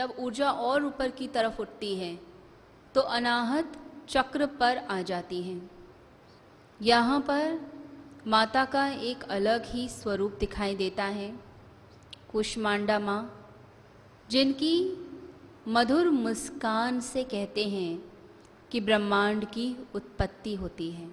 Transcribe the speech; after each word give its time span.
जब 0.00 0.14
ऊर्जा 0.18 0.50
और 0.50 0.84
ऊपर 0.84 1.10
की 1.10 1.26
तरफ़ 1.28 1.60
उठती 1.60 1.94
है 1.94 2.14
तो 2.94 3.00
अनाहत 3.00 3.72
चक्र 4.08 4.46
पर 4.60 4.78
आ 4.78 5.00
जाती 5.02 5.42
है। 5.42 5.60
यहाँ 6.80 7.20
पर 7.20 7.60
माता 8.26 8.64
का 8.64 8.86
एक 8.88 9.22
अलग 9.30 9.66
ही 9.66 9.88
स्वरूप 9.88 10.36
दिखाई 10.40 10.74
देता 10.76 11.04
है, 11.04 11.28
कुष्मांडा 12.32 12.98
माँ, 12.98 13.22
जिनकी 14.30 14.74
मधुर 15.68 16.08
मुस्कान 16.10 17.00
से 17.02 17.24
कहते 17.24 17.64
हैं 17.68 18.02
कि 18.70 18.80
ब्रह्मांड 18.80 19.44
की 19.44 19.66
उत्पत्ति 19.94 20.54
होती 20.54 20.90
है। 20.90 21.08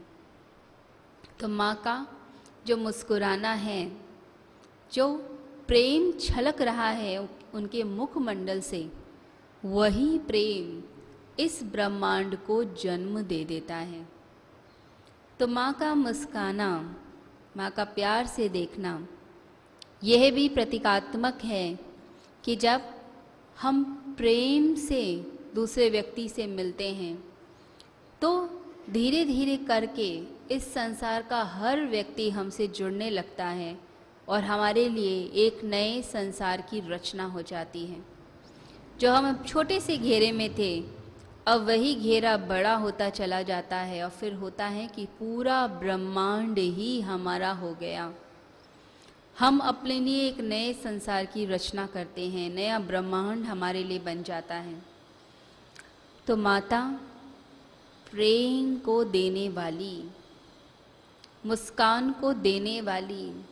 तो 1.39 1.47
माँ 1.49 1.73
का 1.75 2.05
जो 2.67 2.77
मुस्कुराना 2.77 3.53
है, 3.59 3.81
जो 4.93 5.36
प्रेम 5.67 6.11
छलक 6.19 6.61
रहा 6.61 6.89
है 6.89 7.17
उनके 7.53 7.83
मुखमंडल 7.83 8.59
से। 8.61 8.85
वही 9.63 10.17
प्रेम 10.27 10.81
इस 11.39 11.59
ब्रह्मांड 11.63 12.35
को 12.37 12.63
जन्म 12.83 13.21
दे 13.21 13.43
देता 13.45 13.75
है। 13.75 14.05
तो 15.39 15.47
माँ 15.47 15.71
का 15.73 15.93
मुस्काना, 15.95 16.69
माँ 17.57 17.69
का 17.71 17.83
प्यार 17.85 18.25
से 18.25 18.47
देखना, 18.49 19.07
यह 20.03 20.31
भी 20.31 20.47
प्रतीकात्मक 20.49 21.39
है 21.43 21.79
कि 22.43 22.55
जब 22.55 22.81
हम 23.57 23.83
प्रेम 24.17 24.73
से 24.75 25.01
दूसरे 25.55 25.89
व्यक्ति 25.89 26.27
से 26.29 26.47
मिलते 26.47 26.91
हैं 26.93 27.15
तो 28.21 28.29
धीरे 28.91 29.23
धीरे 29.25 29.55
करके 29.67 30.09
इस 30.51 30.73
संसार 30.73 31.21
का 31.21 31.41
हर 31.43 31.85
व्यक्ति 31.85 32.29
हमसे 32.29 32.67
जुड़ने 32.69 33.09
लगता 33.09 33.45
है। 33.45 33.77
और 34.27 34.43
हमारे 34.43 34.89
लिए 34.89 35.23
एक 35.33 35.63
नए 35.63 36.01
संसार 36.01 36.61
की 36.61 36.79
रचना 36.79 37.25
हो 37.25 37.41
जाती 37.41 37.85
है। 37.85 38.05
जो 38.99 39.13
हम 39.13 39.43
छोटे 39.43 39.79
से 39.79 39.97
घेरे 39.97 40.31
में 40.31 40.57
थे, 40.57 40.83
अब 41.47 41.67
वही 41.67 41.95
घेरा 41.95 42.37
बड़ा 42.37 42.75
होता 42.75 43.09
चला 43.09 43.41
जाता 43.41 43.75
है 43.75 44.03
और 44.03 44.09
फिर 44.09 44.33
होता 44.33 44.65
है 44.65 44.87
कि 44.87 45.05
पूरा 45.05 45.67
ब्रह्मांड 45.67 46.57
ही 46.57 47.01
हमारा 47.01 47.51
हो 47.51 47.73
गया। 47.73 48.13
हम 49.39 49.59
अपने 49.59 49.99
लिए 49.99 50.27
एक 50.27 50.39
नए 50.39 50.73
संसार 50.73 51.25
की 51.25 51.45
रचना 51.45 51.85
करते 51.85 52.29
हैं, 52.29 52.55
नया 52.55 52.79
ब्रह्मांड 52.79 53.45
हमारे 53.45 53.83
लिए 53.83 53.99
बन 53.99 54.23
जाता 54.23 54.55
है। 54.55 54.81
तो 56.27 56.37
माता, 56.37 56.99
प्रेम 58.11 58.75
को 58.75 59.03
देने 59.03 59.49
वाली, 59.49 60.09
मुस्कान 61.45 62.11
को 62.11 62.33
देने 62.33 62.81
वाली 62.81 63.45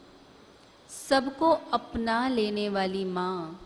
सबको 0.89 1.51
अपना 1.73 2.27
लेने 2.27 2.69
वाली 2.69 3.05
माँ। 3.05 3.61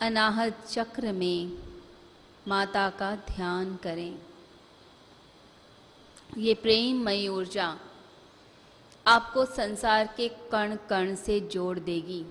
अनाहत 0.00 0.66
चक्र 0.68 1.12
में 1.12 1.52
माता 2.48 2.90
का 2.90 3.16
ध्यान 3.16 3.76
करें। 3.76 4.18
ये 6.38 6.54
प्रेममयी 6.54 7.28
ऊर्जा 7.28 7.76
आपको 9.06 9.44
संसार 9.44 10.14
के 10.16 10.28
कण 10.28 10.76
कण 10.90 11.14
से 11.14 11.40
जोड़ 11.40 11.78
देगी। 11.78 12.22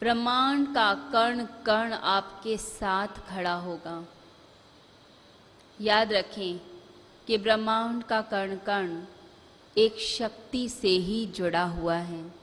ब्रह्मांड 0.00 0.74
का 0.74 0.94
कण 0.94 1.44
कण 1.66 1.92
आपके 1.92 2.56
साथ 2.56 3.08
खड़ा 3.28 3.54
होगा। 3.54 4.04
याद 5.80 6.12
रखें 6.12 6.60
कि 7.26 7.38
ब्रह्मांड 7.38 8.04
का 8.04 8.20
कण 8.20 8.56
कण 8.56 9.02
एक 9.78 9.98
शक्ति 9.98 10.68
से 10.68 10.88
ही 10.88 11.26
जुड़ा 11.26 11.64
हुआ 11.64 11.96
है। 11.96 12.34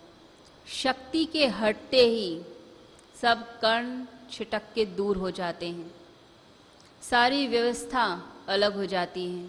शक्ति 0.68 1.26
के 1.26 1.48
हटते 1.48 2.06
ही 2.06 2.42
सब 3.22 3.60
कर्ण 3.60 4.06
छिटक 4.32 4.62
के 4.76 4.86
दूर 4.86 5.18
हो 5.18 5.32
जाते 5.32 5.68
हैं। 5.70 5.92
सारी 7.02 7.48
व्यवस्था 7.48 8.34
अलग 8.48 8.76
हो 8.76 8.86
जाती 8.86 9.26
है। 9.26 9.48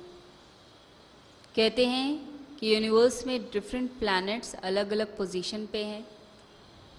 कहते 1.56 1.86
हैं 1.86 2.30
कि 2.56 2.74
यूनिवर्स 2.74 3.26
में 3.26 3.42
डिफरेंट 3.42 3.90
प्लैनेट्स 3.90 4.54
अलग 4.54 4.92
अलग 4.92 5.16
पोजीशन 5.16 5.66
पे 5.66 5.84
हैं 5.84 6.06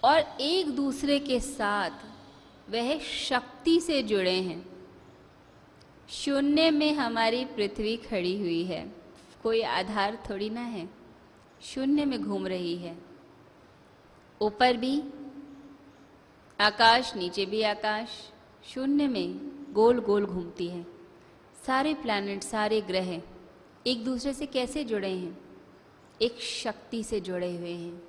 और 0.04 0.38
एक 0.42 0.70
दूसरे 0.70 1.20
के 1.20 1.40
साथ 1.40 1.92
वह 2.70 3.00
शक्ति 3.00 3.80
से 3.80 4.04
जुड़े 4.04 4.42
हैं। 4.42 4.66
शून्य 6.10 6.72
में 6.72 6.94
हमारी 6.94 7.46
पृथ्वी 7.46 7.98
खड़ी 7.98 8.40
हुई 8.40 8.64
है। 8.64 9.01
कोई 9.44 9.62
आधार 9.62 10.24
थोड़ी 10.30 10.50
ना 10.50 10.62
है। 10.62 10.90
शून्य 11.62 12.06
में 12.06 12.24
घूम 12.24 12.48
रही 12.48 12.76
है। 12.76 12.98
ऊपर 14.42 14.78
भी, 14.78 15.04
आकाश, 16.62 17.16
नीचे 17.16 17.46
भी 17.46 17.62
आकाश, 17.62 18.08
शून्य 18.74 19.08
में 19.08 19.52
गोल 19.74 20.00
गोल 20.00 20.26
घूमती 20.26 20.68
है। 20.68 20.86
सारे 21.68 21.94
प्लैनेट 21.94 22.44
सारे 22.44 22.82
ग्रह 22.82 23.22
एक 23.88 24.06
दूसरे 24.06 24.34
से 24.34 24.46
कैसे 24.46 24.84
जुड़े 24.84 25.12
हैं? 25.12 25.42
एक 26.22 26.42
शक्ति 26.42 27.04
से 27.04 27.22
जुड़े 27.22 27.58
हुए 27.58 27.74
हैं। 27.74 28.04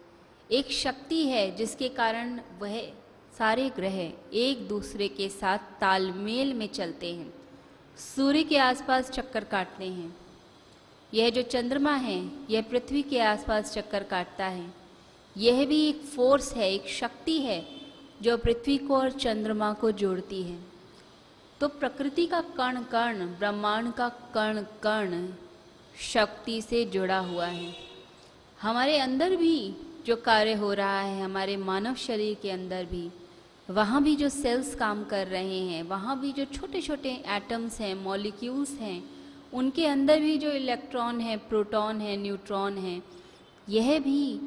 एक 0.50 0.71
शक्ति 0.71 1.26
है 1.26 1.56
जिसके 1.56 1.88
कारण 1.88 2.41
वह 2.59 2.92
सारे 3.38 3.71
ग्रह 3.71 4.12
एक 4.32 4.69
दूसरे 4.69 5.09
के 5.09 5.28
साथ 5.28 5.59
तालमेल 5.59 6.54
में 6.54 6.66
चलते 6.66 7.15
हैं। 7.15 7.34
सूर्य 7.97 8.42
के 8.42 8.59
आसपास 8.59 9.10
चक्कर 9.10 9.44
काटते 9.44 9.84
हैं। 9.84 10.22
यह 11.15 11.31
जो 11.31 11.43
चंद्रमा 11.43 11.95
है, 11.95 12.31
यह 12.50 12.62
पृथ्वी 12.62 13.03
के 13.03 13.21
आसपास 13.21 13.75
चक्कर 13.75 14.03
काटता 14.03 14.47
है। 14.47 14.75
यह 15.37 15.67
भी 15.67 15.89
एक 15.89 16.03
फोर्स 16.03 16.53
है, 16.53 16.75
एक 16.75 16.89
शक्ति 16.89 17.39
है, 17.39 17.67
जो 18.23 18.37
पृथ्वी 18.37 18.78
को 18.78 18.97
और 18.97 19.11
चंद्रमा 19.11 19.72
को 19.72 19.91
जोड़ती 19.91 20.43
है। 20.43 20.59
तो 21.61 21.69
प्रकृति 21.69 22.27
का 22.27 22.41
कण 22.41 22.83
कण, 22.83 23.27
ब्रह्मांड 23.27 23.93
का 23.93 24.09
कण 24.09 24.62
कण 24.62 25.28
शक्ति 26.01 26.62
से 26.62 26.84
जुड़ा 26.84 27.19
हुआ 27.19 27.47
है। 27.47 27.75
हमारे 28.61 28.99
अंदर 28.99 29.37
भी 29.37 29.75
जो 30.06 30.17
कार्य 30.17 30.53
हो 30.53 30.72
रहा 30.72 31.01
है, 31.01 31.22
हमारे 31.22 31.56
मानव 31.56 31.95
शरीर 31.95 32.37
के 32.43 32.51
अंदर 32.51 32.84
भी, 32.84 33.11
वहाँ 33.71 34.03
भी 34.03 34.17
जो 34.17 34.28
सेल्स 34.28 34.75
काम 34.75 35.05
कर 35.05 35.27
रहे 35.27 35.59
हैं, 35.59 35.83
वहाँ 35.83 36.21
भी 36.21 36.33
जो 36.33 36.45
छोटे 36.45 36.81
छोटे 36.81 37.11
एटम्स 37.28 37.81
हैं 37.81 37.95
मॉलिक्यूल्स 37.95 38.71
हैं 38.71 39.22
उनके 39.55 39.87
अंदर 39.87 40.21
भी 40.21 40.39
जो 40.39 40.51
इलेक्ट्रॉन 40.51 41.21
है, 41.21 41.37
प्रोटॉन 41.37 42.01
है, 42.01 42.17
न्यूट्रॉन 42.17 42.79
है, 42.79 43.03
यह 43.69 43.99
भी 43.99 44.41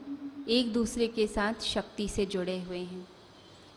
एक 0.49 0.73
दूसरे 0.73 1.07
के 1.07 1.27
साथ 1.27 1.61
शक्ति 1.61 2.07
से 2.07 2.25
जुड़े 2.25 2.59
हुए 2.59 2.77
हैं। 2.77 3.07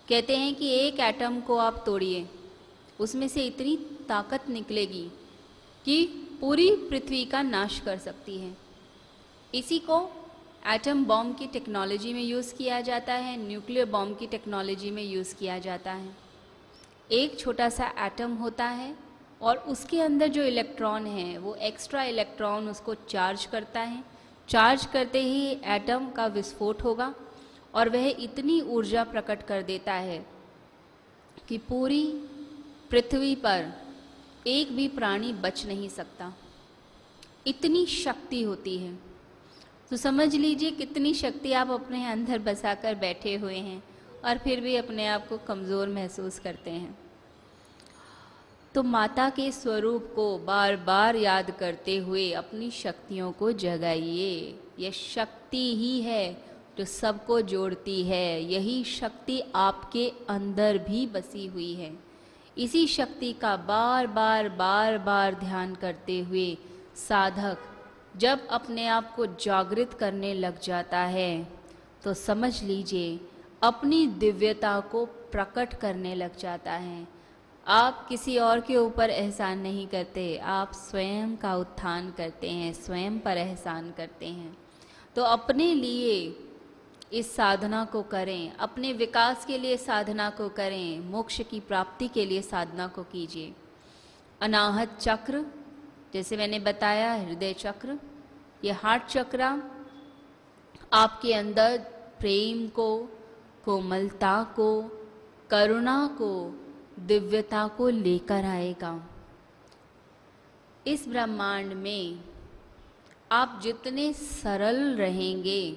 कहते 0.09 0.37
हैं 0.37 0.55
कि 0.55 0.69
एक 0.69 1.01
एटम 1.01 1.41
को 1.41 1.57
आप 1.57 1.83
तोड़िए, 1.87 2.27
उसमें 3.01 3.29
से 3.29 3.47
इतनी 3.47 3.77
ताकत 4.09 4.49
निकलेगी 4.49 5.09
कि 5.85 6.05
पूरी 6.41 6.71
पृथ्वी 6.71 7.25
का 7.25 7.43
नाश 7.43 7.81
कर 7.81 7.99
सकती 7.99 8.39
है। 8.39 8.57
इसी 9.55 9.79
को 9.79 9.99
एटम 10.67 11.05
बॉम्ब 11.05 11.37
की 11.37 11.47
टेक्नोलॉजी 11.47 12.13
में 12.13 12.23
यूज़ 12.23 12.55
किया 12.55 12.81
जाता 12.81 13.15
है, 13.15 13.37
न्यूक्लियर 13.49 13.87
बॉम्ब 13.87 14.19
की 14.19 14.27
टेक्नोलॉजी 14.27 14.91
में 14.91 15.03
यूज़ 15.03 15.35
किया 15.35 15.59
जाता 15.59 15.93
है। 15.93 16.17
एक 17.13 17.39
छोटा 17.39 17.69
सा 17.69 17.93
एटम 17.99 18.35
होता 18.35 18.65
है 18.65 19.08
और 19.41 19.57
उसके 19.69 20.01
अंदर 20.01 20.29
जो 20.29 20.43
इलेक्ट्रॉन 20.43 21.07
है, 21.07 21.37
वो 21.39 21.55
एक्स्ट्रा 21.55 22.03
इलेक्ट्रॉन 22.05 22.69
उसको 22.69 22.95
चार्ज 22.95 23.45
करता 23.45 23.81
है। 23.81 24.03
चार्ज 24.49 24.87
करते 24.87 25.23
ही 25.23 25.51
एटम 25.67 26.09
का 26.11 26.27
विस्फोट 26.27 26.83
होगा 26.85 27.15
और 27.75 27.89
वह 27.89 28.07
इतनी 28.21 28.61
ऊर्जा 28.61 29.05
प्रकट 29.05 29.43
कर 29.43 29.63
देता 29.63 29.93
है 29.93 30.25
कि 31.49 31.59
पूरी 31.59 32.05
पृथ्वी 32.91 33.35
पर 33.35 33.73
एक 34.47 34.77
भी 34.77 34.89
प्राणी 34.89 35.33
बच 35.33 35.67
नहीं 35.67 35.89
सकता। 35.89 36.33
इतनी 37.47 37.85
शक्ति 37.87 38.43
होती 38.43 38.77
है। 38.79 38.93
तो 39.91 39.97
समझ 39.97 40.35
लीजिए 40.35 40.71
कितनी 40.71 41.13
शक्ति 41.15 41.53
आप 41.53 41.71
अपने 41.71 42.05
अंदर 42.07 42.39
बसाकर 42.39 42.95
बैठे 42.95 43.35
हुए 43.35 43.57
हैं 43.57 43.83
और 44.25 44.39
फिर 44.39 44.61
भी 44.61 44.77
अपने 44.77 45.07
आप 45.07 45.29
को 45.29 45.39
कमज़ोर 45.39 45.89
महसूस 45.89 46.39
करते 46.39 46.71
हैं। 46.71 46.97
तो 48.79 48.83
माता 48.83 49.29
के 49.31 49.51
स्वरूप 49.53 50.13
को 50.17 50.25
बार 50.39 50.77
बार 50.77 51.17
याद 51.17 51.51
करते 51.51 51.97
हुए 51.97 52.31
अपनी 52.33 52.71
शक्तियों 52.71 53.31
को 53.33 53.51
जगाइए। 53.53 54.55
यह 54.79 54.91
शक्ति 54.91 55.63
ही 55.77 56.01
है 56.03 56.31
जो 56.79 56.85
सबको 56.85 57.41
जोड़ती 57.45 58.03
है। 58.03 58.45
यही 58.45 58.85
शक्ति 58.85 59.41
आपके 59.55 60.07
अंदर 60.29 60.79
भी 60.79 61.07
बसी 61.07 61.47
हुई 61.47 61.73
है। 61.75 61.91
इसी 62.57 62.87
शक्ति 62.87 63.33
का 63.33 63.57
बार 63.67 64.07
बार 64.13 64.49
बार 64.49 64.99
बार 65.01 65.35
ध्यान 65.35 65.75
करते 65.75 66.21
हुए 66.21 66.57
साधक 66.99 67.67
जब 68.17 68.47
अपने 68.51 68.87
आप 68.89 69.15
को 69.17 69.27
जागृत 69.41 69.95
करने 69.95 70.35
लग 70.37 70.61
जाता 70.61 71.01
है 71.11 71.49
तो 72.05 72.15
समझ 72.15 72.63
लीजिए, 72.63 73.21
अपनी 73.63 74.07
दिव्यता 74.07 74.79
को 74.81 75.05
प्रकट 75.33 75.75
करने 75.75 76.15
लग 76.15 76.39
जाता 76.39 76.73
है। 76.73 77.18
आप 77.69 78.07
किसी 78.09 78.39
और 78.39 78.61
के 78.61 78.77
ऊपर 78.77 79.11
एहसान 79.11 79.59
नहीं 79.59 79.87
करते, 79.87 80.37
आप 80.37 80.73
स्वयं 80.73 81.37
का 81.37 81.57
उत्थान 81.57 82.11
करते 82.11 82.51
हैं, 82.51 82.73
स्वयं 82.73 83.19
पर 83.19 83.37
एहसान 83.37 83.91
करते 83.91 84.27
हैं। 84.27 84.57
तो 85.17 85.23
अपने 85.23 85.75
लिए 85.75 86.37
इस 87.13 87.37
साधना 87.37 87.85
को 87.85 88.03
करें, 88.03 88.53
अपने 88.57 88.93
विकास 88.93 89.45
के 89.45 89.59
लिए 89.59 89.77
साधना 89.77 90.31
को 90.31 90.49
करें, 90.49 91.01
मोक्ष 91.01 91.41
की 91.41 91.61
प्राप्ति 91.61 92.09
के 92.09 92.25
लिए 92.25 92.43
साधना 92.43 92.87
को 92.87 93.03
कीजिए। 93.03 93.55
अनाहत 94.41 94.99
चक्र, 95.01 95.45
जैसे 96.13 96.37
मैंने 96.37 96.59
बताया, 96.59 97.13
हृदय 97.15 97.53
चक्र, 97.53 97.99
ये 98.65 98.73
हार्ट 98.73 99.05
चक्रा, 99.05 99.63
आपके 100.93 101.35
अंदर 101.35 101.79
प्रेम 102.21 102.69
को, 102.69 103.09
कोमलता 103.65 104.43
को, 104.43 104.83
करुणा 105.51 106.07
को 106.07 106.65
दिव्यता 106.99 107.69
को 107.69 107.89
लेकर 107.89 108.45
आएगा। 108.45 109.11
इस 110.87 111.09
ब्रह्मांड 111.09 111.73
में 111.73 112.21
आप 113.33 113.61
जितने 113.63 114.13
सरल 114.13 114.97
रहेंगे, 114.97 115.77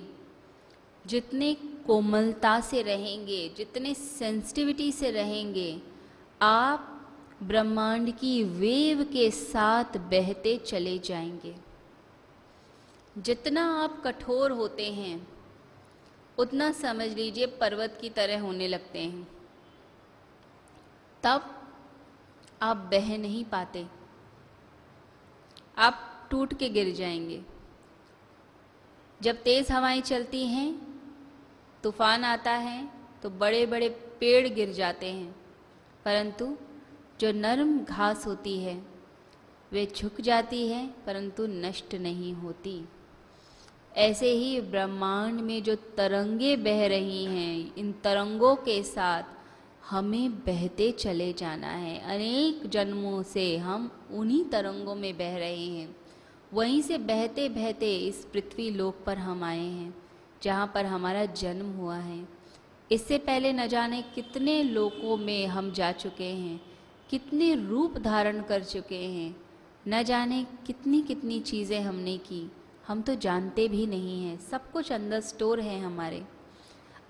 जितने 1.08 1.54
कोमलता 1.88 2.60
से 2.60 2.82
रहेंगे, 2.82 3.50
जितने 3.58 3.94
सेंसिटिविटी 3.94 4.92
से 4.92 5.12
रहेंगे, 5.12 5.82
आप 6.42 6.88
ब्रह्मांड 7.44 8.18
की 8.18 8.44
वेव 8.44 9.04
के 9.04 9.32
साथ 9.32 9.98
बहते 9.98 10.58
चले 10.58 11.00
जाएँगे। 11.00 11.56
जितना 13.18 13.84
आप 13.84 14.04
कठोर 14.04 14.52
होते 14.52 14.92
हैं, 14.92 15.28
उतना 16.38 16.72
समझ 16.72 17.14
लीजिए 17.14 17.46
पर्वत 17.46 17.98
की 18.02 18.10
तरह 18.10 18.42
होने 18.42 18.68
लगते 18.68 19.00
हैं। 19.00 19.41
तब 21.24 21.70
आप 22.62 22.78
बह 22.78 23.18
नहीं 23.18 23.46
पाते। 23.46 23.88
आप 25.78 26.28
टूट 26.32 26.54
के 26.54 26.70
गिर 26.70 26.96
जाएँगे। 26.96 27.42
जब 29.22 29.36
तेज़ 29.36 29.74
हवाएँ 29.74 30.02
चलती 30.02 30.48
हैं, 30.48 30.82
तूफ़ान 31.84 32.24
आता 32.24 32.52
है 32.52 32.90
तो 33.24 33.30
बड़े 33.30 33.66
बड़े 33.66 33.90
पेड़ 33.90 34.48
गिर 34.48 34.72
जाते 34.72 35.06
हैं। 35.06 35.36
परंतु 36.06 36.58
जो 37.20 37.32
नरम 37.32 37.80
घास 37.80 38.28
होती 38.28 38.60
है, 38.60 38.86
वे 39.72 39.94
झुक 39.98 40.22
जाती 40.22 40.68
है, 40.68 40.88
परंतु 41.06 41.48
नष्ट 41.48 41.96
नहीं 41.96 42.34
होती। 42.34 42.86
ऐसे 43.96 44.32
ही 44.32 44.62
ब्रह्मांड 44.62 45.40
में 45.40 45.64
जो 45.64 45.76
तरंगे 45.76 46.56
बह 46.56 46.88
रही 46.88 47.26
हैं, 47.26 47.76
इन 47.76 47.92
तरंगों 47.92 48.56
के 48.56 48.84
साथ 48.84 49.24
हमें 49.84 50.32
बहते 50.38 50.92
चले 50.92 51.32
जाना 51.34 51.68
है। 51.68 51.98
अनेक 52.08 52.68
जन्मों 52.70 53.22
से 53.24 53.58
हम 53.58 53.90
उन्हीं 54.14 54.44
तरंगों 54.46 54.96
में 54.96 55.14
बह 55.18 55.38
रहे 55.38 55.66
हैं। 55.68 55.96
वहीं 56.54 56.82
से 56.82 56.98
बहते 56.98 57.48
बहते 57.50 57.96
इस 57.98 58.24
पृथ्वी 58.26 58.70
लोक 58.72 59.04
पर 59.06 59.18
हम 59.18 59.44
आए 59.44 59.60
हैं, 59.60 59.94
जहाँ 60.44 60.72
पर 60.76 60.86
हमारा 60.86 61.26
जन्म 61.26 61.72
हुआ 61.72 61.98
है। 61.98 62.26
इससे 62.92 63.18
पहले 63.18 63.54
न 63.54 63.68
जाने 63.68 64.02
कितने 64.16 64.62
लोकों 64.64 65.18
में 65.18 65.46
हम 65.48 65.72
जा 65.72 65.92
चुके 65.92 66.24
हैं, 66.24 66.60
कितने 67.10 67.54
रूप 67.56 67.98
धारण 67.98 68.42
कर 68.42 68.64
चुके 68.64 68.96
हैं। 68.96 69.36
न 69.88 70.04
जाने 70.04 70.44
कितनी 70.68 71.02
कितनी 71.02 71.40
चीज़ें 71.40 71.80
हमने 71.82 72.18
की, 72.18 72.50
हम 72.88 73.02
तो 73.02 73.16
जानते 73.16 73.68
भी 73.68 73.86
नहीं 73.88 74.24
हैं, 74.24 74.38
सब 74.42 74.72
कुछ 74.72 74.92
अंदर 74.92 75.20
स्टोर 75.22 75.60
है 75.60 75.80
हमारे। 75.80 76.24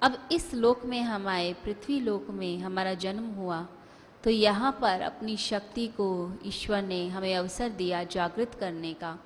अब 0.02 0.30
इस 0.32 0.54
लोक 0.54 0.86
में 0.86 1.02
हम 1.02 1.28
आए 1.28 1.54
पृथ्वी 1.54 2.00
लोक 2.00 2.30
में 2.30 2.58
हमारा 2.60 2.94
जन्म 2.94 3.26
हुआ 3.26 3.68
तो 4.24 4.30
यहाँ 4.30 4.72
पर 4.82 5.02
अपनी 5.02 5.38
शक्ति 5.38 5.88
को 5.88 6.08
ईश्वर 6.46 6.82
ने 6.82 7.08
हमें 7.08 7.36
अवसर 7.36 7.70
दिया 7.70 8.04
जागृत 8.04 8.56
करने 8.56 8.94
का। 8.94 9.18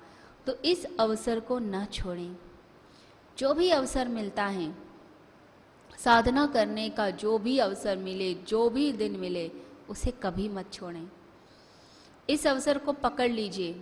तो 0.46 0.54
इस 0.64 0.86
अवसर 1.00 1.40
को 1.40 1.58
न 1.58 1.84
छोड़ें। 1.84 2.36
जो 3.38 3.54
भी 3.54 3.70
अवसर 3.70 4.08
मिलता 4.08 4.46
है, 4.46 4.74
साधना 5.98 6.46
करने 6.46 6.88
का 6.88 7.10
जो 7.10 7.38
भी 7.38 7.58
अवसर 7.58 7.96
मिले, 7.96 8.34
जो 8.34 8.70
भी 8.70 8.92
दिन 8.92 9.16
मिले, 9.16 9.50
उसे 9.88 10.10
कभी 10.22 10.48
मत 10.48 10.72
छोड़ें। 10.72 11.08
इस 12.30 12.46
अवसर 12.46 12.78
को 12.78 12.92
पकड़ 12.92 13.30
लीजिए 13.30 13.80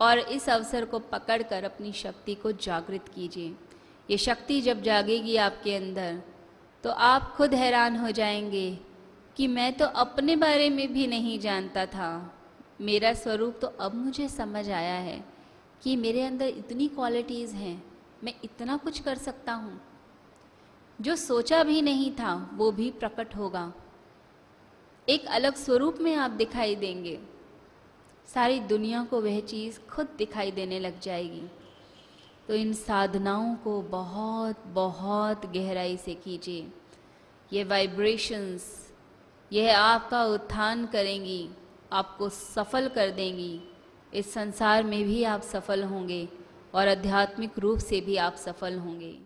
और 0.00 0.18
इस 0.18 0.48
अवसर 0.48 0.84
को 0.84 0.98
पकड़कर 0.98 1.64
अपनी 1.64 1.92
शक्ति 1.92 2.34
को 2.34 2.52
जागृत 2.52 3.08
कीजिए। 3.14 3.54
ये 4.10 4.16
शक्ति 4.18 4.60
जब 4.60 4.82
जागेगी 4.82 5.36
आपके 5.36 5.76
अंदर 5.76 6.22
तो 6.84 6.90
आप 6.90 7.32
खुद 7.36 7.54
हैरान 7.54 7.96
हो 7.96 8.10
जाएँगे 8.10 8.78
कि 9.36 9.46
मैं 9.46 9.72
तो 9.72 9.84
अपने 9.84 10.36
बारे 10.36 10.70
में 10.70 10.92
भी 10.92 11.06
नहीं 11.06 11.38
जानता 11.38 11.86
था। 11.86 12.34
मेरा 12.80 13.12
स्वरूप 13.14 13.58
तो 13.60 13.66
अब 13.66 13.94
मुझे 13.94 14.28
समझ 14.28 14.70
आया 14.70 14.94
है 14.94 15.24
कि 15.82 15.96
मेरे 15.96 16.22
अंदर 16.22 16.46
इतनी 16.46 16.88
क्वालिटीज़ 16.88 17.54
हैं, 17.54 17.82
मैं 18.24 18.34
इतना 18.44 18.76
कुछ 18.76 18.98
कर 18.98 19.18
सकता 19.18 19.52
हूँ। 19.52 19.80
जो 21.00 21.16
सोचा 21.16 21.62
भी 21.62 21.82
नहीं 21.82 22.10
था, 22.10 22.50
वो 22.54 22.70
भी 22.72 22.90
प्रकट 22.90 23.36
होगा। 23.36 23.72
एक 25.08 25.26
अलग 25.26 25.54
स्वरूप 25.54 25.98
में 26.00 26.14
आप 26.16 26.30
दिखाई 26.30 26.74
देंगे। 26.74 27.18
सारी 28.34 28.60
दुनिया 28.60 29.04
को 29.04 29.20
वह 29.20 29.40
चीज़ 29.40 29.80
खुद 29.80 30.08
दिखाई 30.18 30.50
देने 30.50 30.80
लग 30.80 31.00
जाएगी। 31.00 31.42
तो 32.48 32.54
इन 32.54 32.72
साधनाओं 32.72 33.54
को 33.54 33.80
बहुत 33.82 34.64
बहुत 34.66 35.46
गहराई 35.46 35.96
से 35.96 36.14
कीजिए। 36.14 36.66
ये 37.52 37.64
वाइब्रेशंस 37.64 38.92
यह 39.52 39.78
आपका 39.78 40.24
उत्थान 40.24 40.86
करेंगी, 40.86 41.48
आपको 41.92 42.28
सफल 42.28 42.88
कर 42.88 43.10
देंगी। 43.10 43.60
इस 44.14 44.32
संसार 44.34 44.82
में 44.82 45.04
भी 45.04 45.22
आप 45.24 45.42
सफल 45.42 45.84
होंगे 45.84 46.28
और 46.74 46.88
आध्यात्मिक 46.88 47.58
रूप 47.58 47.78
से 47.78 48.00
भी 48.00 48.16
आप 48.16 48.36
सफल 48.36 48.78
होंगे। 48.78 49.18